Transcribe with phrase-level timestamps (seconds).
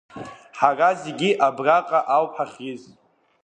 [0.57, 2.83] Ҳара зегьы абраҟа ауп ҳахьиз!